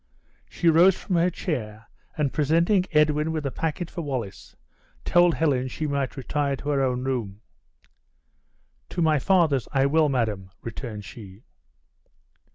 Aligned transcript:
She 0.49 0.67
rose 0.67 0.95
from 0.97 1.15
her 1.17 1.29
chair, 1.29 1.85
and 2.17 2.33
presenting 2.33 2.87
Edwin 2.91 3.31
with 3.31 3.45
a 3.45 3.51
packet 3.51 3.91
for 3.91 4.01
Wallace, 4.01 4.55
told 5.05 5.35
Helen 5.35 5.67
she 5.67 5.85
might 5.85 6.17
retire 6.17 6.55
to 6.55 6.69
her 6.69 6.81
own 6.81 7.03
room. 7.03 7.41
"To 8.89 9.03
my 9.03 9.19
father's 9.19 9.67
I 9.71 9.85
will, 9.85 10.09
madam," 10.09 10.49
returned 10.63 11.05
she. 11.05 11.43